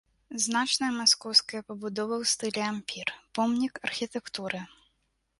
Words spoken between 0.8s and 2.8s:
маскоўская пабудова ў стылі